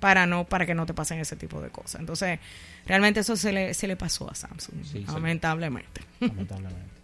para 0.00 0.26
no 0.26 0.42
para 0.42 0.66
que 0.66 0.74
no 0.74 0.86
te 0.86 0.92
pasen 0.92 1.20
ese 1.20 1.36
tipo 1.36 1.60
de 1.60 1.68
cosas. 1.68 2.00
Entonces, 2.00 2.40
realmente 2.84 3.20
eso 3.20 3.36
se 3.36 3.52
le, 3.52 3.74
se 3.74 3.86
le 3.86 3.94
pasó 3.94 4.28
a 4.28 4.34
Samsung, 4.34 4.74
lamentablemente. 5.06 6.00
Lamentablemente. 6.18 6.94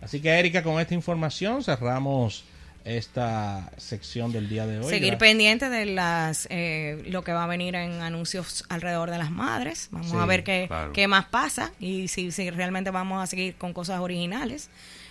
Así 0.00 0.20
que 0.20 0.30
Erika, 0.30 0.62
con 0.62 0.80
esta 0.80 0.94
información 0.94 1.62
cerramos 1.62 2.44
esta 2.84 3.70
sección 3.76 4.32
del 4.32 4.48
día 4.48 4.66
de 4.66 4.78
hoy. 4.78 4.88
Seguir 4.88 5.18
pendiente 5.18 5.68
de 5.68 5.86
las 5.86 6.46
eh, 6.50 7.02
lo 7.06 7.22
que 7.22 7.32
va 7.32 7.44
a 7.44 7.46
venir 7.46 7.74
en 7.74 8.00
anuncios 8.00 8.64
alrededor 8.68 9.10
de 9.10 9.18
las 9.18 9.30
madres. 9.30 9.88
Vamos 9.90 10.12
a 10.14 10.24
ver 10.26 10.44
qué, 10.44 10.68
qué 10.94 11.06
más 11.06 11.26
pasa 11.26 11.72
y 11.78 12.08
si, 12.08 12.32
si 12.32 12.50
realmente 12.50 12.90
vamos 12.90 13.22
a 13.22 13.26
seguir 13.26 13.56
con 13.56 13.72
cosas 13.72 14.00
originales. 14.00 14.70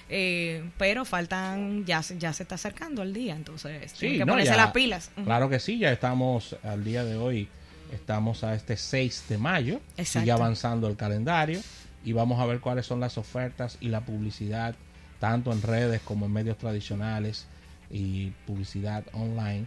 Eh, 0.10 0.64
pero 0.78 1.04
faltan, 1.04 1.86
ya, 1.86 2.02
ya 2.18 2.32
se 2.32 2.44
está 2.44 2.56
acercando 2.56 3.02
el 3.02 3.14
día, 3.14 3.36
entonces 3.36 3.92
sí, 3.94 4.18
que 4.18 4.26
ponerse 4.26 4.56
las 4.56 4.72
pilas. 4.72 5.12
Claro 5.26 5.50
que 5.50 5.60
sí, 5.60 5.80
ya 5.80 5.92
estamos 5.92 6.56
al 6.64 6.86
día 6.86 7.04
de 7.04 7.18
hoy, 7.18 7.50
estamos 7.92 8.46
a 8.46 8.56
este 8.56 8.78
6 8.78 9.26
de 9.28 9.38
mayo, 9.38 9.82
sigue 10.02 10.32
avanzando 10.32 10.88
el 10.88 10.96
calendario 10.96 11.60
y 12.08 12.14
vamos 12.14 12.40
a 12.40 12.46
ver 12.46 12.62
cuáles 12.62 12.86
son 12.86 13.02
las 13.02 13.18
ofertas 13.18 13.78
y 13.82 13.90
la 13.90 14.06
publicidad, 14.06 14.76
tanto 15.20 15.52
en 15.52 15.62
redes 15.62 16.00
como 16.02 16.26
en 16.26 16.32
medios 16.32 16.58
tradicionales 16.58 17.48
y 17.92 18.30
publicidad 18.46 19.04
online, 19.12 19.66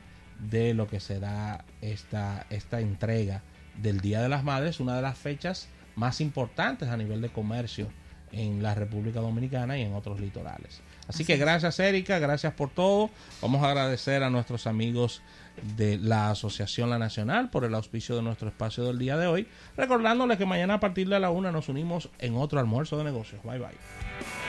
de 0.51 0.73
lo 0.73 0.87
que 0.87 1.01
será 1.01 1.67
esta, 1.83 2.47
esta 2.49 2.81
entrega 2.81 3.43
del 3.77 4.01
Día 4.01 4.23
de 4.23 4.31
las 4.31 4.43
Madres, 4.43 4.81
una 4.81 4.97
de 4.97 5.03
las 5.03 5.19
fechas 5.19 5.69
más 5.97 6.23
importantes 6.23 6.89
a 6.89 6.97
nivel 6.97 7.21
de 7.21 7.29
comercio 7.29 7.89
en 8.33 8.63
la 8.63 8.75
República 8.75 9.21
Dominicana 9.21 9.79
y 9.79 9.83
en 9.83 9.95
otros 9.95 10.21
litorales. 10.21 10.81
Así, 11.09 11.25
que 11.25 11.37
gracias 11.37 11.79
Erika, 11.81 12.19
gracias 12.19 12.53
por 12.55 12.71
todo. 12.71 13.11
Vamos 13.43 13.63
a 13.63 13.71
agradecer 13.71 14.23
a 14.23 14.31
nuestros 14.31 14.67
amigos 14.67 15.23
de 15.77 15.99
la 15.99 16.31
Asociación 16.31 16.91
La 16.91 16.99
Nacional 16.99 17.51
por 17.51 17.65
el 17.65 17.75
auspicio 17.75 18.17
de 18.17 18.23
nuestro 18.23 18.49
espacio 18.49 18.85
del 18.85 18.99
día 18.99 19.17
de 19.17 19.27
hoy. 19.27 19.49
Recordándoles 19.77 20.39
que 20.39 20.47
mañana 20.47 20.75
a 20.75 20.81
partir 20.81 21.09
de 21.09 21.19
la 21.19 21.31
una 21.31 21.51
nos 21.51 21.69
unimos 21.69 22.09
en 22.19 22.37
otro 22.37 22.61
almuerzo 22.61 22.97
de 22.97 23.05
negocios. 23.05 23.43
Bye 23.43 23.59
bye. 23.59 24.40